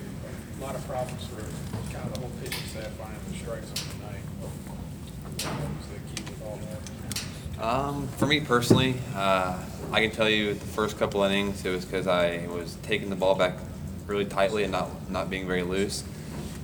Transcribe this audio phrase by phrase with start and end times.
[0.00, 1.42] A lot of problems for
[1.92, 4.22] kind of the whole pitching staff finding the the night.
[4.40, 4.52] What
[5.76, 6.58] was the key with all
[7.58, 7.62] that?
[7.62, 9.58] Um, for me personally, uh,
[9.92, 13.16] I can tell you the first couple innings, it was because I was taking the
[13.16, 13.54] ball back
[14.06, 16.04] really tightly and not, not being very loose.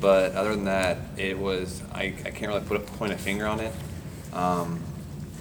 [0.00, 3.46] But other than that, it was, I, I can't really put a, point a finger
[3.46, 3.72] on it.
[4.32, 4.80] Um,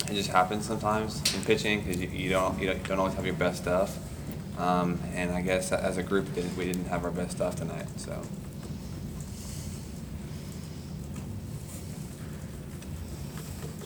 [0.10, 3.36] it just happens sometimes in pitching because you, you don't, you don't always have your
[3.36, 3.98] best stuff.
[4.58, 8.22] Um, and I guess as a group, we didn't have our best stuff tonight, so.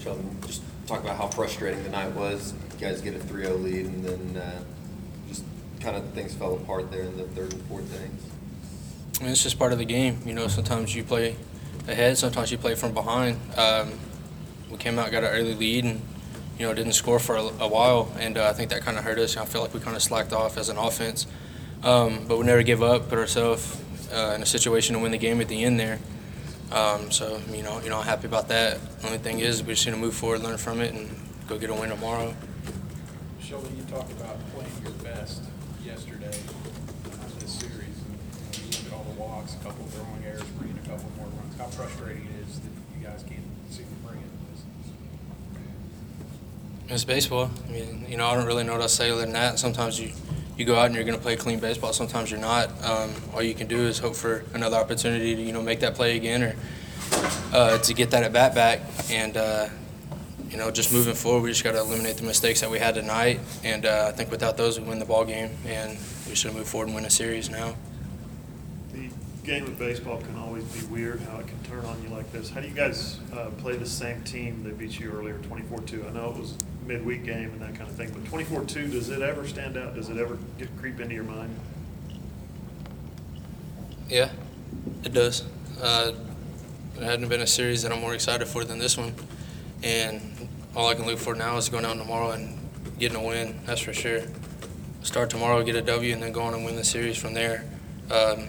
[0.01, 2.53] Sheldon, just talk about how frustrating the night was.
[2.73, 4.63] You guys get a 3-0 lead, and then uh,
[5.27, 5.43] just
[5.81, 8.23] kind of things fell apart there in the third and fourth innings.
[9.19, 10.21] I mean, it's just part of the game.
[10.25, 11.35] You know, sometimes you play
[11.87, 13.39] ahead, sometimes you play from behind.
[13.57, 13.91] Um,
[14.71, 16.01] we came out, got an early lead, and
[16.61, 19.03] you know didn't score for a, a while, and uh, I think that kind of
[19.03, 19.35] hurt us.
[19.35, 21.25] I felt like we kind of slacked off as an offense,
[21.81, 23.09] um, but we never give up.
[23.09, 23.81] Put ourselves
[24.13, 25.97] uh, in a situation to win the game at the end there.
[26.71, 28.77] Um, so you know, you know, I'm happy about that.
[29.03, 31.09] Only thing is, we just need to move forward, learn from it, and
[31.47, 32.35] go get a win tomorrow.
[33.41, 35.41] Sheldon, you talked about playing your best
[35.83, 36.37] yesterday
[37.05, 37.97] in this series.
[38.05, 41.25] And, you look at all the walks, a couple throwing errors, bringing a couple more
[41.25, 41.57] runs.
[41.57, 43.41] How frustrating it is that you guys can't
[43.79, 44.00] it.
[46.91, 47.49] It's baseball.
[47.69, 49.57] I mean, you know, I don't really know what to say other than that.
[49.57, 50.11] Sometimes you,
[50.57, 51.93] you go out and you're going to play clean baseball.
[51.93, 52.69] Sometimes you're not.
[52.83, 55.95] Um, all you can do is hope for another opportunity to, you know, make that
[55.95, 56.55] play again or
[57.53, 58.81] uh, to get that at bat back.
[59.09, 59.69] And, uh,
[60.49, 62.95] you know, just moving forward, we just got to eliminate the mistakes that we had
[62.95, 63.39] tonight.
[63.63, 65.51] And uh, I think without those, we win the ball game.
[65.65, 67.73] And we should move forward and win a series now.
[68.91, 69.09] The
[69.45, 70.35] game of baseball can
[70.73, 72.49] be weird, how it can turn on you like this.
[72.49, 76.09] How do you guys uh, play the same team that beat you earlier, 24-2?
[76.09, 79.21] I know it was midweek game and that kind of thing, but 24-2, does it
[79.21, 79.95] ever stand out?
[79.95, 81.55] Does it ever get creep into your mind?
[84.09, 84.29] Yeah,
[85.03, 85.45] it does.
[85.81, 86.13] Uh,
[86.97, 89.13] it hadn't been a series that I'm more excited for than this one,
[89.83, 92.57] and all I can look for now is going out tomorrow and
[92.99, 93.59] getting a win.
[93.65, 94.21] That's for sure.
[95.03, 97.65] Start tomorrow, get a W, and then go on and win the series from there.
[98.11, 98.47] Um,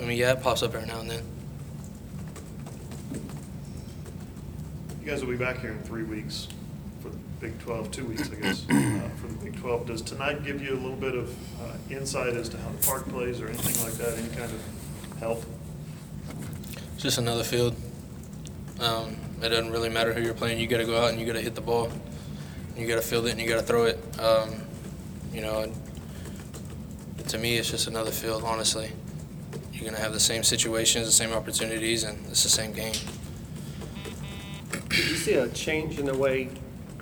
[0.00, 1.37] I mean, yeah, it pops up every now and then.
[5.08, 6.48] Guys will be back here in three weeks
[7.00, 9.86] for the Big 12, two weeks, I guess, uh, for the Big 12.
[9.86, 13.08] Does tonight give you a little bit of uh, insight as to how the park
[13.08, 14.62] plays or anything like that, any kind of
[15.18, 15.42] help?
[16.92, 17.74] It's just another field.
[18.80, 20.60] Um, it doesn't really matter who you're playing.
[20.60, 21.90] You got to go out and you got to hit the ball.
[22.76, 23.98] You got to field it and you got to throw it.
[24.20, 24.60] Um,
[25.32, 25.72] you know,
[27.28, 28.44] to me, it's just another field.
[28.44, 28.92] Honestly,
[29.72, 32.94] you're gonna have the same situations, the same opportunities, and it's the same game.
[34.88, 36.48] Did you see a change in the way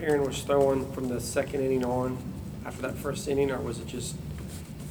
[0.00, 2.18] Aaron was throwing from the second inning on
[2.64, 4.16] after that first inning, or was it just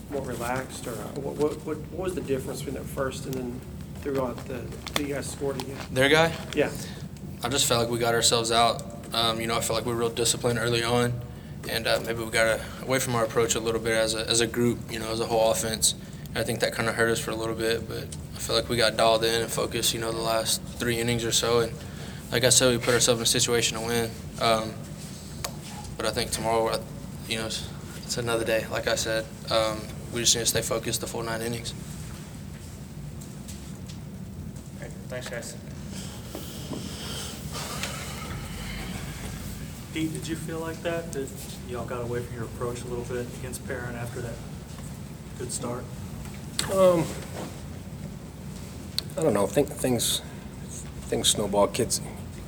[0.10, 3.62] more relaxed, or what, what, what what was the difference between that first and then
[4.02, 4.62] throughout the,
[4.94, 5.78] till you guys scored again?
[5.92, 6.72] Their guy, Yeah,
[7.44, 8.84] I just felt like we got ourselves out.
[9.14, 11.14] Um, you know, I felt like we were real disciplined early on,
[11.70, 14.42] and uh, maybe we got away from our approach a little bit as a, as
[14.42, 15.96] a group, you know, as a whole offense.
[16.30, 18.04] And I think that kind of hurt us for a little bit, but
[18.36, 21.24] I feel like we got dialed in and focused, you know, the last three innings
[21.24, 21.60] or so.
[21.60, 21.72] And
[22.32, 24.12] like I said, we put ourselves in a situation to win.
[24.42, 24.74] Um,
[25.98, 26.80] but I think tomorrow,
[27.28, 27.68] you know, it's,
[28.04, 28.66] it's another day.
[28.72, 29.80] Like I said, um,
[30.14, 31.74] we just need to stay focused the full nine innings.
[34.78, 35.56] Okay, Thanks, guys.
[39.94, 41.30] Pete, did you feel like that, that
[41.70, 44.34] y'all got away from your approach a little bit against Perrin after that
[45.40, 45.86] good start?
[46.74, 47.06] Um,
[49.18, 50.22] I don't know, think, things,
[51.04, 52.02] things snowball, kids,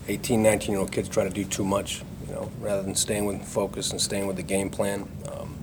[0.07, 3.91] 18, 19-year-old kids try to do too much, you know, rather than staying with focus
[3.91, 5.07] and staying with the game plan.
[5.31, 5.55] Um,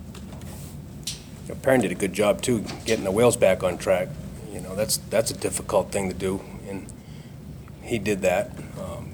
[1.47, 4.09] you know, Perrin did a good job, too, getting the whales back on track.
[4.51, 6.85] You know, that's, that's a difficult thing to do, and
[7.81, 8.51] he did that.
[8.79, 9.11] Um,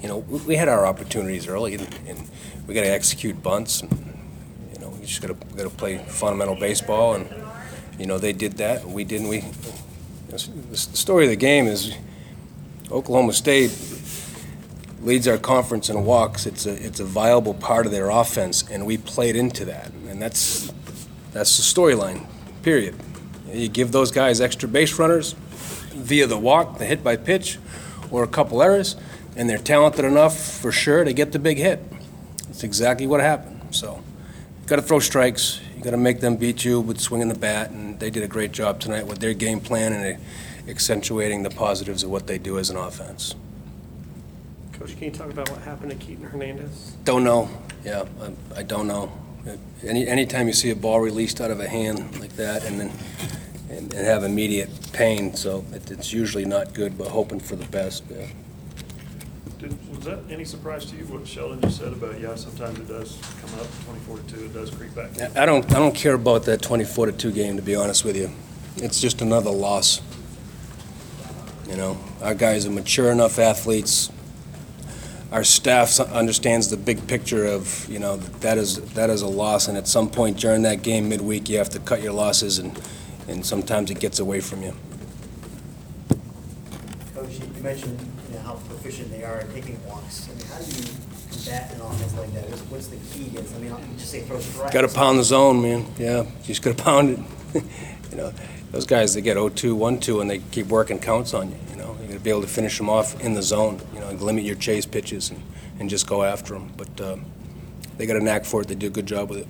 [0.00, 2.28] You know, we, we had our opportunities early, and, and
[2.66, 3.90] we gotta execute bunts, and,
[4.72, 7.26] you know, we just gotta, gotta play fundamental baseball, and,
[7.98, 9.42] you know, they did that, we didn't, we,
[10.28, 11.94] the story of the game is
[12.90, 13.70] Oklahoma State
[15.06, 16.46] leads our conference in walks.
[16.46, 19.92] It's a, it's a viable part of their offense, and we played into that.
[20.08, 20.72] And that's,
[21.32, 22.26] that's the storyline,
[22.62, 22.96] period.
[23.52, 25.34] You give those guys extra base runners
[25.94, 27.58] via the walk, the hit by pitch,
[28.10, 28.96] or a couple errors,
[29.36, 31.80] and they're talented enough for sure to get the big hit.
[32.48, 33.60] That's exactly what happened.
[33.70, 34.02] So,
[34.58, 35.60] you've got to throw strikes.
[35.76, 38.28] You got to make them beat you with swinging the bat, and they did a
[38.28, 42.38] great job tonight with their game plan and uh, accentuating the positives of what they
[42.38, 43.36] do as an offense.
[44.78, 46.96] Coach, can you talk about what happened to Keaton Hernandez?
[47.04, 47.48] Don't know.
[47.84, 48.04] Yeah,
[48.54, 49.10] I, I don't know.
[49.84, 52.90] Any anytime you see a ball released out of a hand like that, and then
[53.70, 57.64] and and have immediate pain, so it- it's usually not good, but hoping for the
[57.66, 58.02] best.
[58.10, 58.26] yeah.
[59.58, 62.88] Did, was that any surprise to you, what Sheldon just said about, yeah, sometimes it
[62.88, 65.10] does come up, twenty-four to two, it does creep back?
[65.36, 68.16] I don't, I don't care about that 24 to 2 game, to be honest with
[68.16, 68.30] you.
[68.76, 70.02] It's just another loss.
[71.68, 74.10] You know, our guys are mature enough athletes.
[75.32, 79.66] Our staff understands the big picture of, you know, that is, that is a loss,
[79.68, 82.78] and at some point during that game midweek, you have to cut your losses, and,
[83.26, 84.74] and sometimes it gets away from you.
[87.14, 90.28] Coach, you mentioned, you know, how proficient they are at taking walks.
[90.30, 90.84] I mean, how do you
[91.30, 92.48] combat an offense like that?
[92.50, 94.72] What's- What's the key against, I mean, you just say throw strikes.
[94.74, 95.86] Got to pound the zone, man.
[95.98, 97.10] Yeah, you just got to pound
[97.54, 97.62] it.
[98.10, 98.32] You know,
[98.72, 101.85] those guys, they get 0-2, 1-2, and they keep working counts on you, you know?
[102.16, 104.56] To be able to finish them off in the zone, you know, and limit your
[104.56, 105.42] chase pitches and,
[105.78, 106.72] and just go after them.
[106.74, 107.26] But um,
[107.98, 108.68] they got a knack for it.
[108.68, 109.48] They do a good job with it.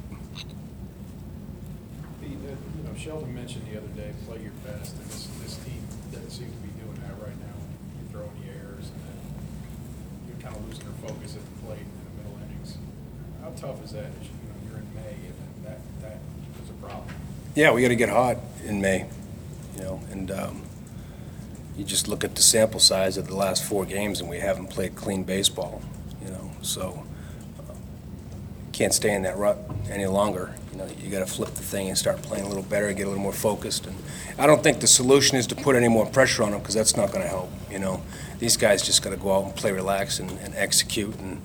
[2.21, 5.57] The, the, you know, Sheldon mentioned the other day, play your best, and this, this
[5.65, 5.81] team
[6.11, 7.55] doesn't seem to be doing that right now.
[8.03, 9.17] You're throwing the errors, and then
[10.27, 12.77] you're kind of losing your focus at the plate in the middle innings.
[13.41, 16.19] How tough is that, as you you know, you're in May, and that, that
[16.65, 17.15] is a problem?
[17.55, 19.07] Yeah, we got to get hot in May,
[19.77, 20.66] you know, and um,
[21.77, 24.69] you just look at the sample size of the last four games, and we haven't
[24.69, 25.83] played clean baseball,
[26.25, 27.05] you know, so
[27.59, 27.75] uh,
[28.73, 29.59] can't stay in that rut
[29.91, 30.55] any longer.
[30.73, 33.05] You know, you got to flip the thing and start playing a little better, get
[33.05, 33.87] a little more focused.
[33.87, 33.97] And
[34.39, 36.97] I don't think the solution is to put any more pressure on them because that's
[36.97, 37.51] not going to help.
[37.71, 38.03] You know,
[38.39, 41.15] these guys just got to go out and play relax and, and execute.
[41.19, 41.43] And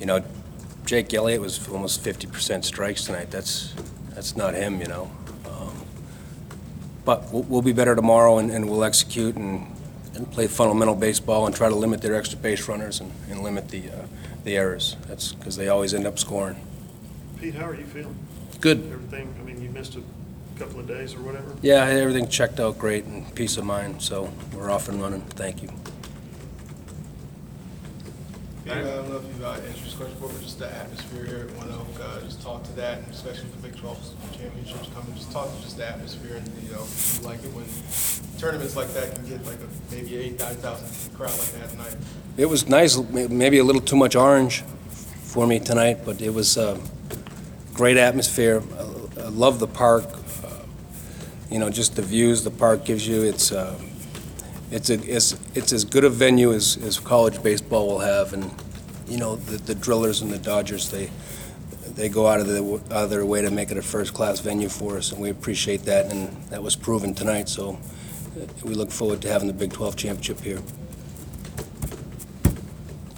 [0.00, 0.24] you know,
[0.84, 3.30] Jake Elliott was almost 50% strikes tonight.
[3.30, 3.74] That's
[4.14, 5.10] that's not him, you know.
[7.10, 9.66] But we'll, we'll be better tomorrow, and, and we'll execute and,
[10.14, 13.68] and play fundamental baseball and try to limit their extra base runners and, and limit
[13.70, 14.06] the uh,
[14.44, 14.96] the errors.
[15.08, 16.54] That's because they always end up scoring.
[17.40, 18.14] Pete, how are you feeling?
[18.60, 18.88] Good.
[18.92, 20.02] Everything, I mean, you missed a
[20.56, 21.52] couple of days or whatever?
[21.62, 24.00] Yeah, everything checked out great and peace of mind.
[24.00, 25.22] So we're off and running.
[25.22, 25.70] Thank you.
[28.70, 31.24] Peter, I don't know if you've uh, answered this question before, but just the atmosphere
[31.24, 33.98] here at ONEOK, uh, just talk to that, and especially with the Big 12
[34.38, 37.64] championships coming, just talk to just the atmosphere and, you know, you like it when
[38.38, 41.96] tournaments like that can get like a, maybe eight, nine thousand crowd like that tonight.
[42.36, 44.62] It was nice, maybe a little too much orange
[45.22, 46.80] for me tonight, but it was a
[47.74, 48.62] great atmosphere.
[48.78, 48.82] I
[49.20, 50.04] I love the park.
[50.44, 50.48] uh,
[51.50, 53.22] You know, just the views the park gives you.
[53.22, 53.76] It's, uh,
[54.70, 58.32] it's, a, it's, it's as good a venue as, as college baseball will have.
[58.32, 58.50] And,
[59.08, 61.10] you know, the, the Drillers and the Dodgers, they,
[61.94, 62.62] they go out of, the,
[62.94, 65.82] out of their way to make it a first-class venue for us, and we appreciate
[65.84, 67.48] that, and that was proven tonight.
[67.48, 67.78] So
[68.40, 70.62] uh, we look forward to having the Big 12 championship here.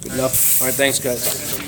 [0.03, 0.61] Good enough.
[0.61, 1.61] All right, thanks, guys.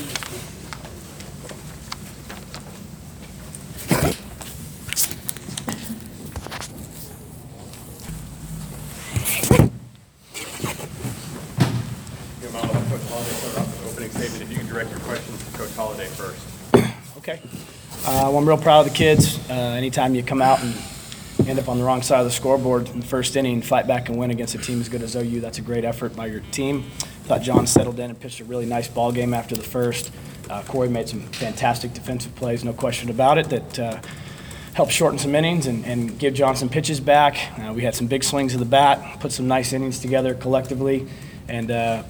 [12.41, 14.41] Your mom, Coach Holliday, start off with opening statement.
[14.43, 16.45] If you could direct your questions to Coach Holliday first.
[17.17, 17.39] Okay.
[18.05, 19.39] Uh, well, I'm real proud of the kids.
[19.49, 20.75] Uh, anytime you come out and
[21.47, 24.07] end up on the wrong side of the scoreboard in the first inning, fight back
[24.07, 26.41] and win against a team as good as OU, that's a great effort by your
[26.51, 26.83] team.
[27.23, 30.11] Thought John settled in and pitched a really nice ball game after the first.
[30.47, 33.99] Uh, Corey made some fantastic defensive plays, no question about it, that uh,
[34.75, 37.39] helped shorten some innings and, and give John some pitches back.
[37.59, 41.07] Uh, we had some big swings of the bat, put some nice innings together collectively,
[41.47, 42.03] and uh,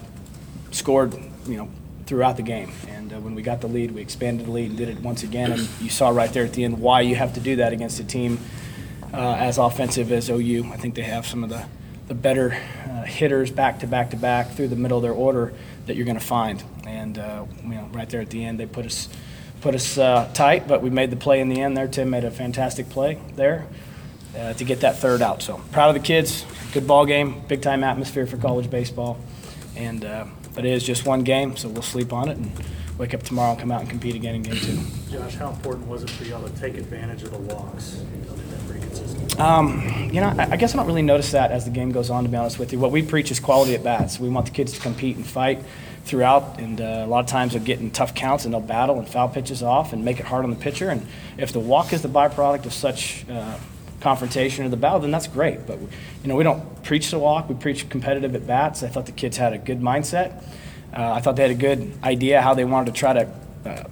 [0.71, 1.13] scored,
[1.47, 1.69] you know,
[2.05, 2.71] throughout the game.
[2.87, 5.23] And uh, when we got the lead, we expanded the lead and did it once
[5.23, 5.51] again.
[5.51, 7.99] And you saw right there at the end why you have to do that against
[7.99, 8.39] a team
[9.13, 10.69] uh, as offensive as OU.
[10.71, 11.65] I think they have some of the,
[12.07, 12.51] the better
[12.87, 15.53] uh, hitters back to back to back through the middle of their order
[15.85, 16.63] that you're going to find.
[16.85, 19.09] And uh, you know, right there at the end, they put us
[19.61, 21.87] put us uh, tight, but we made the play in the end there.
[21.87, 23.65] Tim made a fantastic play there
[24.37, 25.41] uh, to get that third out.
[25.41, 26.45] So proud of the kids.
[26.71, 29.17] Good ball game, big time atmosphere for college baseball.
[29.75, 32.51] And uh, but it is just one game, so we'll sleep on it and
[32.97, 34.79] wake up tomorrow and come out and compete again in game two.
[35.11, 38.01] Josh, how important was it for y'all to take advantage of the walks?
[38.25, 39.37] Y'all that pretty consistently.
[39.37, 42.09] Um, you know, I, I guess I don't really notice that as the game goes
[42.09, 42.23] on.
[42.23, 44.19] To be honest with you, what we preach is quality at bats.
[44.19, 45.61] We want the kids to compete and fight
[46.05, 48.99] throughout, and uh, a lot of times they'll get in tough counts and they'll battle
[48.99, 50.89] and foul pitches off and make it hard on the pitcher.
[50.89, 51.05] And
[51.37, 53.57] if the walk is the byproduct of such uh,
[54.05, 55.65] confrontation or the battle, then that's great.
[55.65, 57.49] But you know, we don't preach the walk.
[57.49, 58.83] We preach competitive at bats.
[58.83, 60.43] I thought the kids had a good mindset.
[60.95, 63.27] Uh, I thought they had a good idea how they wanted to try to
[63.65, 63.83] uh,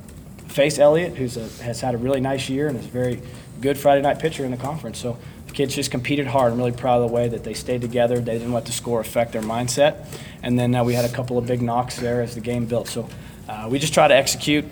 [0.47, 3.23] face Elliott, who's a, has had a really nice year and is a very
[3.59, 4.99] good Friday night pitcher in the conference.
[4.99, 5.17] So
[5.47, 6.53] the kids just competed hard.
[6.53, 8.19] I'm really proud of the way that they stayed together.
[8.19, 10.05] They didn't let the score affect their mindset.
[10.43, 12.87] And then uh, we had a couple of big knocks there as the game built.
[12.87, 13.09] So
[13.49, 14.65] uh, we just try to execute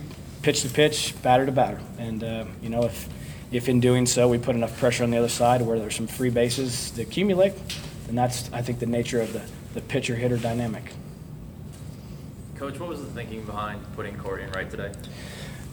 [0.43, 1.79] pitch to pitch, batter to batter.
[1.97, 3.09] And, uh, you know, if
[3.51, 6.07] if in doing so, we put enough pressure on the other side where there's some
[6.07, 7.53] free bases to accumulate,
[8.05, 9.41] then that's, I think, the nature of the,
[9.73, 10.93] the pitcher-hitter dynamic.
[12.55, 14.91] Coach, what was the thinking behind putting Corey in right today?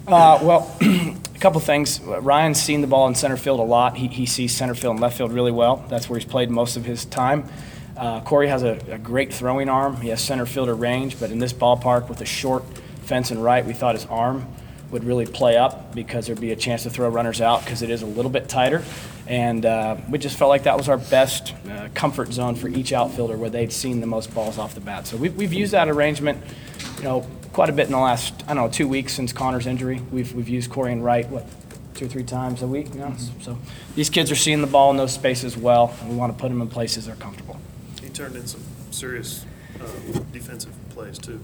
[0.07, 2.01] Uh, well, a couple things.
[2.01, 3.97] Ryan's seen the ball in center field a lot.
[3.97, 5.85] He, he sees center field and left field really well.
[5.89, 7.49] That's where he's played most of his time.
[7.97, 10.01] Uh, Corey has a, a great throwing arm.
[10.01, 12.65] He has center fielder range, but in this ballpark with a short
[13.03, 14.47] fence and right, we thought his arm
[14.91, 17.91] would really play up because there'd be a chance to throw runners out because it
[17.91, 18.83] is a little bit tighter.
[19.27, 22.93] And uh, we just felt like that was our best uh, comfort zone for each
[22.93, 25.07] outfielder where they'd seen the most balls off the bat.
[25.07, 26.43] So we've, we've used that arrangement,
[26.97, 29.67] you know, quite a bit in the last, I don't know, two weeks since Connor's
[29.67, 30.01] injury.
[30.11, 31.45] We've, we've used Corey and right, what,
[31.95, 33.15] two or three times a week now?
[33.43, 33.59] So
[33.97, 36.49] these kids are seeing the ball in those spaces well, and we want to put
[36.49, 37.59] them in places they're comfortable.
[38.01, 39.45] He turned in some serious
[39.81, 41.41] uh, defensive plays too.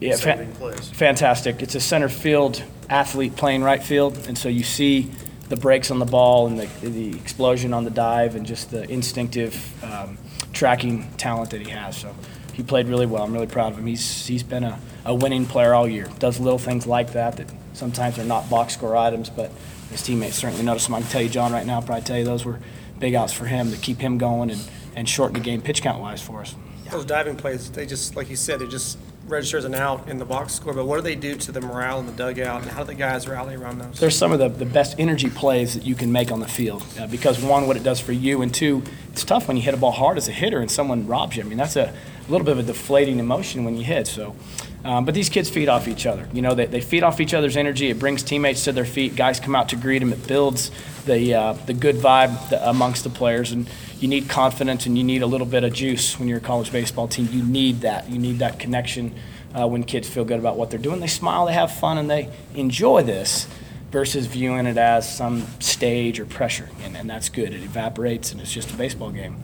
[0.00, 0.88] I mean, Yeah, fa- saving plays.
[0.90, 1.62] fantastic.
[1.62, 5.10] It's a center field athlete playing right field, and so you see
[5.48, 8.88] the breaks on the ball and the, the explosion on the dive and just the
[8.90, 10.18] instinctive um,
[10.52, 11.96] tracking talent that he has.
[11.96, 12.14] So
[12.52, 13.22] he played really well.
[13.22, 13.86] I'm really proud of him.
[13.86, 16.08] He's he's been a, a winning player all year.
[16.18, 19.50] Does little things like that that sometimes are not box score items, but
[19.90, 20.94] his teammates certainly notice them.
[20.94, 22.58] I can tell you, John, right now, probably tell you those were
[22.98, 24.60] big outs for him to keep him going and,
[24.96, 26.54] and shorten the game pitch count wise for us.
[26.90, 28.98] Those diving plays, they just, like you said, they just
[29.28, 31.60] register as an out in the box score, but what do they do to the
[31.60, 34.00] morale in the dugout, and how do the guys rally around those?
[34.00, 36.84] They're some of the, the best energy plays that you can make on the field
[36.98, 38.82] uh, because one, what it does for you, and two,
[39.12, 41.42] it's tough when you hit a ball hard as a hitter and someone robs you.
[41.42, 41.92] I mean, that's a
[42.28, 44.06] little bit of a deflating emotion when you hit.
[44.06, 44.36] So,
[44.84, 46.28] um, but these kids feed off each other.
[46.32, 47.90] You know, they, they feed off each other's energy.
[47.90, 49.16] It brings teammates to their feet.
[49.16, 50.12] Guys come out to greet them.
[50.12, 50.70] It builds
[51.06, 53.50] the uh, the good vibe amongst the players.
[53.52, 53.68] And
[54.00, 56.70] you need confidence and you need a little bit of juice when you're a college
[56.70, 57.28] baseball team.
[57.32, 58.08] You need that.
[58.08, 59.14] You need that connection
[59.54, 61.00] uh, when kids feel good about what they're doing.
[61.00, 63.48] They smile, they have fun, and they enjoy this
[63.90, 66.68] versus viewing it as some stage or pressure.
[66.82, 67.54] And, and that's good.
[67.54, 69.36] It evaporates and it's just a baseball game.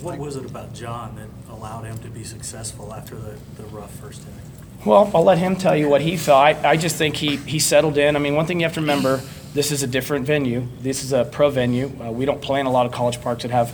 [0.00, 3.92] What was it about John that allowed him to be successful after the, the rough
[3.98, 4.34] first inning?
[4.84, 6.56] Well, I'll let him tell you what he thought.
[6.56, 8.14] I, I just think he, he settled in.
[8.14, 9.22] I mean, one thing you have to remember
[9.54, 10.68] this is a different venue.
[10.80, 11.90] This is a pro venue.
[12.00, 13.70] Uh, we don't play in a lot of college parks that have,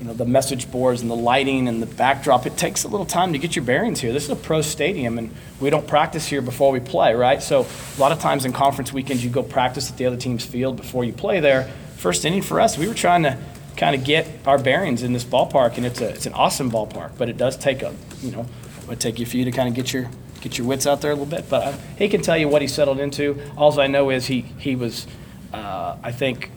[0.00, 2.46] you know, the message boards and the lighting and the backdrop.
[2.46, 4.14] It takes a little time to get your bearings here.
[4.14, 5.30] This is a pro stadium, and
[5.60, 7.42] we don't practice here before we play, right?
[7.42, 7.66] So
[7.96, 10.76] a lot of times in conference weekends, you go practice at the other team's field
[10.76, 11.70] before you play there.
[11.96, 13.36] First inning for us, we were trying to
[13.76, 17.12] kind of get our bearings in this ballpark, and it's a it's an awesome ballpark,
[17.18, 18.46] but it does take a you know
[18.80, 20.08] it would take you a few to kind of get your
[20.40, 21.50] get your wits out there a little bit.
[21.50, 23.38] But uh, he can tell you what he settled into.
[23.54, 25.06] All I know is he he was
[25.52, 26.50] uh, I think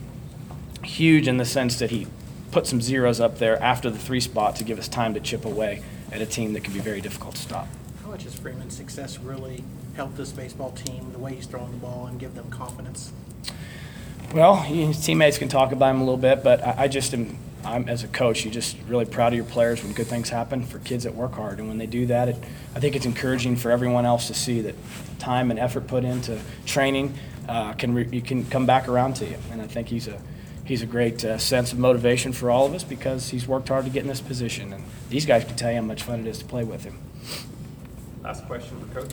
[0.81, 2.07] huge in the sense that he
[2.53, 5.43] put some zeros up there after the three spot to give us time to chip
[5.43, 5.81] away
[6.11, 7.67] at a team that can be very difficult to stop.
[8.03, 9.63] How much has Freeman's success really
[9.95, 13.11] helped this baseball team, the way he's throwing the ball, and give them confidence?
[14.33, 17.37] Well, his teammates can talk about him a little bit, but I, I just am,
[17.65, 20.63] I'm, as a coach, you're just really proud of your players when good things happen
[20.63, 21.57] for kids that work hard.
[21.57, 22.35] And when they do that, it,
[22.75, 24.75] I think it's encouraging for everyone else to see that
[25.17, 27.15] time and effort put into training
[27.49, 29.37] uh, can, re, you can come back around to you.
[29.51, 30.19] And I think he's a,
[30.65, 33.85] he's a great uh, sense of motivation for all of us because he's worked hard
[33.85, 34.73] to get in this position.
[34.73, 36.97] And these guys can tell you how much fun it is to play with him.
[38.23, 39.11] Last question for Coach.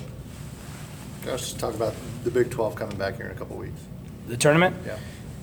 [1.23, 3.81] Coach, just talk about the Big 12 coming back here in a couple weeks.
[4.29, 4.77] The tournament?
[4.87, 4.97] Yeah.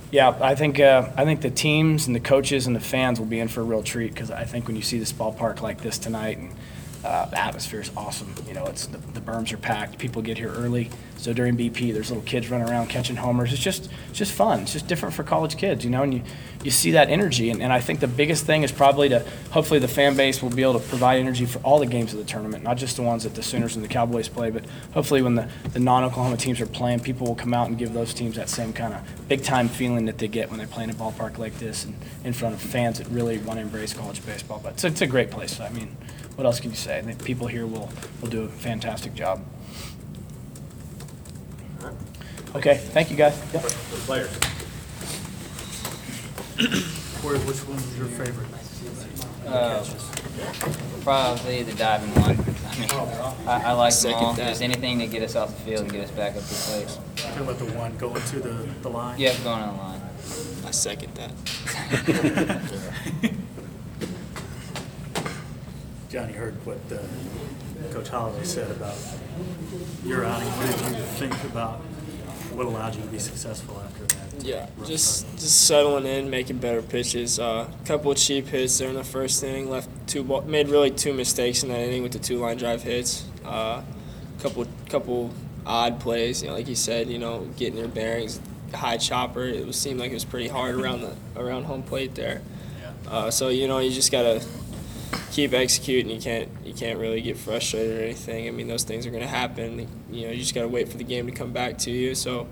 [0.09, 3.27] Yeah, I think uh, I think the teams and the coaches and the fans will
[3.27, 5.81] be in for a real treat because I think when you see this ballpark like
[5.81, 6.55] this tonight and
[7.03, 8.33] uh, the atmosphere is awesome.
[8.47, 9.97] You know, it's the, the berms are packed.
[9.97, 10.89] People get here early.
[11.17, 13.51] So during BP, there's little kids running around catching homers.
[13.51, 14.61] It's just it's just fun.
[14.61, 16.03] It's just different for college kids, you know.
[16.03, 16.21] And you
[16.63, 17.49] you see that energy.
[17.49, 20.49] And, and I think the biggest thing is probably to hopefully the fan base will
[20.49, 23.03] be able to provide energy for all the games of the tournament, not just the
[23.03, 26.59] ones that the Sooners and the Cowboys play, but hopefully when the, the non-Oklahoma teams
[26.59, 29.43] are playing, people will come out and give those teams that same kind of big
[29.43, 32.33] time feeling that they get when they play in a ballpark like this and in
[32.33, 34.59] front of fans that really want to embrace college baseball.
[34.61, 35.59] But it's, it's a great place.
[35.59, 35.95] I mean,
[36.37, 36.99] what else can you say?
[36.99, 37.89] I think people here will,
[38.21, 39.43] will do a fantastic job.
[42.55, 43.35] Okay, thank you, guys.
[43.53, 43.63] Yep.
[43.63, 43.69] The
[44.05, 44.29] players.
[47.21, 48.47] Corey, which one was your favorite?
[49.47, 49.83] Uh,
[51.01, 52.37] Probably the diving one.
[52.67, 52.91] I mean,
[53.47, 54.35] I, I like them Second all.
[54.35, 56.85] Just anything to get us off the field and get us back up to the
[56.85, 56.99] plate.
[57.15, 59.19] Talking about the one going to the, the line?
[59.19, 60.01] Yeah, going on the line.
[60.67, 61.31] I second that.
[66.17, 66.97] Johnny heard what uh,
[67.93, 68.95] Coach Holliday said about
[70.03, 70.47] your outing.
[70.47, 71.75] What did you think about
[72.55, 74.43] what allowed you to be successful after that?
[74.43, 75.35] Yeah, rough just start?
[75.35, 77.37] just settling in, making better pitches.
[77.37, 79.69] A uh, couple cheap hits there in the first inning.
[79.69, 82.81] Left two ball, made really two mistakes in that inning with the two line drive
[82.81, 83.29] hits.
[83.45, 83.83] A uh,
[84.39, 85.31] couple couple
[85.67, 88.41] odd plays, you know, like you said, you know, getting your bearings.
[88.73, 89.43] high chopper.
[89.43, 92.41] It was, seemed like it was pretty hard around the around home plate there.
[93.07, 94.43] Uh, so you know you just gotta
[95.31, 96.11] keep executing.
[96.11, 98.47] You can't you can't really get frustrated or anything.
[98.47, 99.87] I mean those things are gonna happen.
[100.11, 102.15] You know you just gotta wait for the game to come back to you.
[102.15, 102.47] So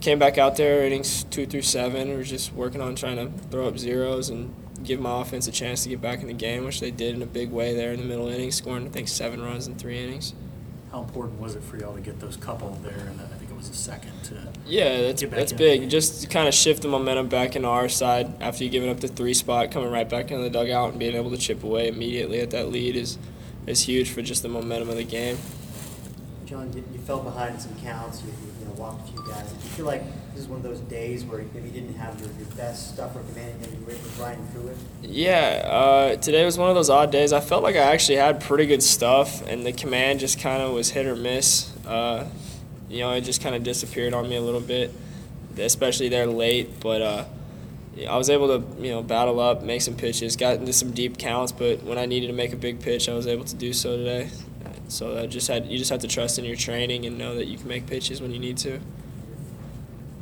[0.00, 2.08] came back out there innings two through seven.
[2.08, 5.52] We were just working on trying to throw up zeros and give my offense a
[5.52, 7.92] chance to get back in the game, which they did in a big way there
[7.92, 10.34] in the middle innings, scoring I think seven runs in three innings.
[10.90, 13.76] How important was it for y'all to get those couple there, and it was the
[13.76, 14.34] second to
[14.66, 15.58] Yeah, that's get back that's in?
[15.58, 15.88] big.
[15.90, 19.08] Just kind of shift the momentum back into our side after you giving up the
[19.08, 22.40] three spot, coming right back into the dugout and being able to chip away immediately
[22.40, 23.18] at that lead is
[23.66, 25.38] is huge for just the momentum of the game.
[26.46, 29.46] John, you, you fell behind in some counts, you, you know, walked a few guys.
[29.52, 30.02] Did you feel like
[30.34, 33.14] this is one of those days where maybe you didn't have your, your best stuff
[33.14, 34.76] or commanding, maybe you were riding through it?
[35.02, 37.32] Yeah, uh, today was one of those odd days.
[37.32, 40.72] I felt like I actually had pretty good stuff, and the command just kind of
[40.72, 41.72] was hit or miss.
[41.86, 42.26] Uh,
[42.92, 44.92] you know, it just kind of disappeared on me a little bit,
[45.56, 46.80] especially there late.
[46.80, 47.24] But uh,
[48.08, 51.18] I was able to, you know, battle up, make some pitches, got into some deep
[51.18, 51.52] counts.
[51.52, 53.96] But when I needed to make a big pitch, I was able to do so
[53.96, 54.30] today.
[54.88, 57.46] So I just had you just have to trust in your training and know that
[57.46, 58.78] you can make pitches when you need to.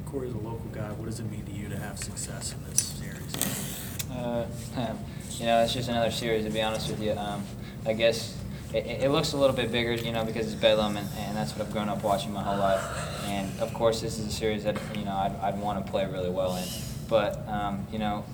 [0.07, 2.81] Corey's a local guy, what does it mean to you to have success in this
[2.81, 4.07] series?
[4.13, 4.47] Uh,
[5.39, 7.13] you know, it's just another series, to be honest with you.
[7.13, 7.45] Um,
[7.85, 8.40] I guess
[8.73, 11.53] it, it looks a little bit bigger, you know, because it's Bedlam, and, and that's
[11.53, 12.83] what I've grown up watching my whole life.
[13.27, 16.07] And of course, this is a series that you know I'd, I'd want to play
[16.07, 16.67] really well in.
[17.09, 18.25] But um, you know,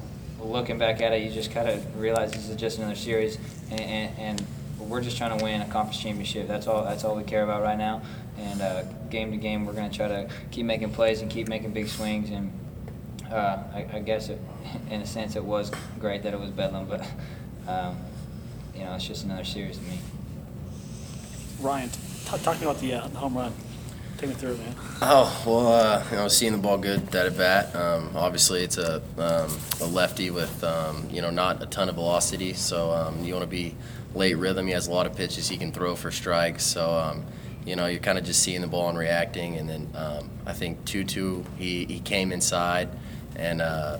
[0.40, 3.38] looking back at it, you just kind of realize this is just another series,
[3.70, 4.46] and, and, and
[4.78, 6.46] we're just trying to win a conference championship.
[6.46, 6.84] That's all.
[6.84, 8.02] That's all we care about right now.
[8.38, 11.48] And uh, game to game, we're going to try to keep making plays and keep
[11.48, 12.30] making big swings.
[12.30, 12.52] And
[13.32, 14.38] uh, I, I guess it,
[14.90, 17.00] in a sense, it was great that it was Bedlam, but
[17.68, 17.96] um,
[18.74, 19.98] you know, it's just another series to me.
[21.66, 23.52] Ryan, t- talk to me about the, uh, the home run.
[24.18, 24.74] Take me through it, man.
[25.02, 27.74] Oh well, uh, you know, seeing the ball good at a bat.
[27.74, 31.96] Um, obviously, it's a um, a lefty with um, you know not a ton of
[31.96, 33.74] velocity, so um, you want to be
[34.14, 34.68] late rhythm.
[34.68, 37.26] He has a lot of pitches he can throw for strikes, so um,
[37.66, 39.56] you know you're kind of just seeing the ball and reacting.
[39.56, 42.88] And then um, I think two two, he he came inside
[43.34, 43.98] and uh,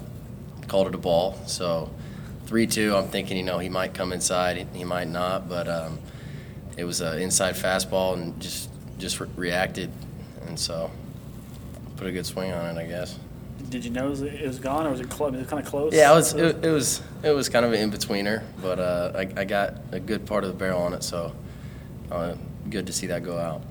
[0.68, 1.38] called it a ball.
[1.46, 1.90] So
[2.46, 5.68] three two, I'm thinking you know he might come inside, he, might not, but
[6.76, 9.90] it was an inside fastball and just just re- reacted,
[10.46, 10.90] and so
[11.96, 13.18] put a good swing on it, I guess.
[13.70, 15.92] Did you know it was, gone, or was it, clo- was it kind of close?
[15.92, 19.12] Yeah, it was it, it was it was kind of an in betweener, but uh,
[19.16, 21.34] I, I got a good part of the barrel on it, so
[22.12, 22.34] uh,
[22.70, 23.62] good to see that go out.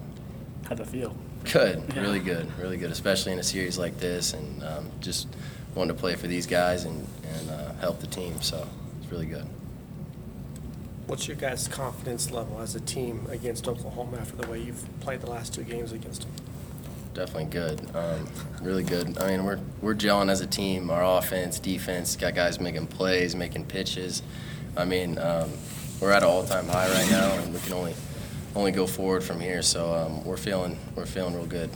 [0.68, 1.16] How'd that feel?
[1.52, 2.02] Good, Yeah.
[2.02, 5.28] really good, really good, especially in a series like this, and um, just
[5.76, 8.68] wanting to play for these guys and and uh, help the team, so
[9.02, 9.46] it's really good.
[11.08, 15.22] What's your guys' confidence level as a team against Oklahoma after the way you've played
[15.22, 16.32] the last two games against them?
[17.14, 17.96] Definitely good.
[17.96, 18.28] Um,
[18.62, 19.18] really good.
[19.20, 20.90] I mean, we're we're gelling as a team.
[20.90, 24.22] Our offense, defense, got guys making plays, making pitches.
[24.76, 25.52] I mean, um,
[26.02, 27.94] we're at an all-time high right now, and we can only
[28.56, 29.62] only go forward from here.
[29.62, 31.70] So um, we're feeling we're feeling real good.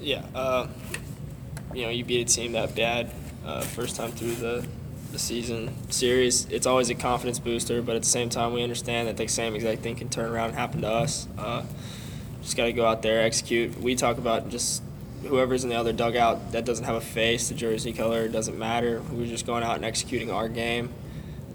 [0.00, 0.68] Yeah, uh,
[1.74, 3.10] you know, you beat a team that bad
[3.44, 4.66] uh, first time through the,
[5.12, 6.46] the season series.
[6.46, 9.54] It's always a confidence booster, but at the same time, we understand that the same
[9.54, 11.26] exact thing can turn around and happen to us.
[11.38, 11.64] Uh,
[12.42, 13.80] just got to go out there, execute.
[13.80, 14.82] We talk about just
[15.22, 19.02] whoever's in the other dugout that doesn't have a face, the jersey color, doesn't matter.
[19.10, 20.90] We're just going out and executing our game,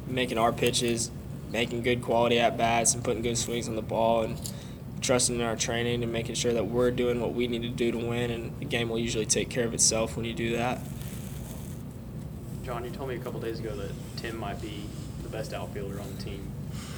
[0.07, 1.11] making our pitches,
[1.51, 4.37] making good quality at bats, and putting good swings on the ball, and
[5.01, 7.91] trusting in our training and making sure that we're doing what we need to do
[7.91, 8.31] to win.
[8.31, 10.79] And the game will usually take care of itself when you do that.
[12.71, 14.85] John, you told me a couple days ago that Tim might be
[15.23, 16.49] the best outfielder on the team.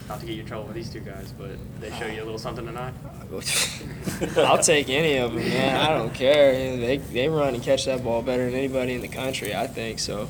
[0.08, 2.26] Not to get you in trouble with these two guys, but they show you a
[2.26, 2.94] little something tonight.
[4.38, 5.76] I'll take any of them, man.
[5.76, 6.52] I don't care.
[6.78, 9.98] They, they run and catch that ball better than anybody in the country, I think.
[9.98, 10.30] So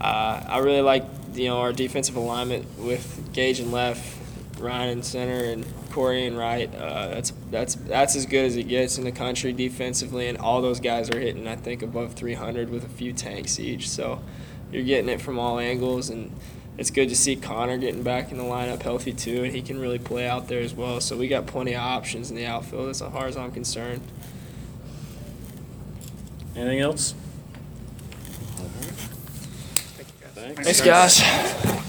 [0.00, 4.18] uh, I really like you know our defensive alignment with Gage and left,
[4.58, 6.74] Ryan in center, and Corey and right.
[6.74, 10.60] Uh, that's that's that's as good as it gets in the country defensively, and all
[10.60, 13.88] those guys are hitting I think above 300 with a few tanks each.
[13.88, 14.20] So
[14.72, 16.32] you're getting it from all angles and
[16.78, 19.78] it's good to see Connor getting back in the lineup healthy too, and he can
[19.78, 21.00] really play out there as well.
[21.00, 24.02] So we got plenty of options in the outfield as far as I'm concerned.
[26.56, 27.14] Anything else?
[30.34, 31.82] Thanks, guys.